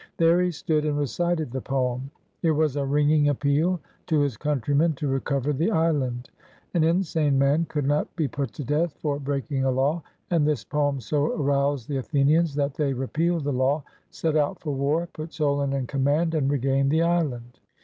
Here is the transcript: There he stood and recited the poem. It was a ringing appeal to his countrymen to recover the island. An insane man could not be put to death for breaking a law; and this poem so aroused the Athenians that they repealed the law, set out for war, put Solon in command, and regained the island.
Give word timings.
There 0.17 0.41
he 0.41 0.49
stood 0.49 0.83
and 0.83 0.97
recited 0.97 1.51
the 1.51 1.61
poem. 1.61 2.09
It 2.41 2.49
was 2.49 2.75
a 2.75 2.83
ringing 2.87 3.29
appeal 3.29 3.79
to 4.07 4.21
his 4.21 4.35
countrymen 4.35 4.93
to 4.93 5.07
recover 5.07 5.53
the 5.53 5.69
island. 5.69 6.31
An 6.73 6.83
insane 6.83 7.37
man 7.37 7.65
could 7.69 7.85
not 7.85 8.15
be 8.15 8.27
put 8.27 8.51
to 8.53 8.63
death 8.63 8.93
for 8.93 9.19
breaking 9.19 9.63
a 9.63 9.69
law; 9.69 10.01
and 10.31 10.47
this 10.47 10.63
poem 10.63 11.01
so 11.01 11.27
aroused 11.27 11.87
the 11.87 11.97
Athenians 11.97 12.55
that 12.55 12.73
they 12.73 12.93
repealed 12.93 13.43
the 13.43 13.53
law, 13.53 13.83
set 14.09 14.35
out 14.35 14.59
for 14.59 14.71
war, 14.73 15.07
put 15.13 15.33
Solon 15.33 15.71
in 15.73 15.85
command, 15.85 16.33
and 16.33 16.49
regained 16.49 16.89
the 16.89 17.03
island. 17.03 17.59